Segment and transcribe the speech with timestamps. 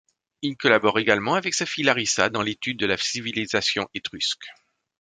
[0.41, 4.47] Il collabore également avec sa fille Larissa dans l'étude de la civilisation étrusque.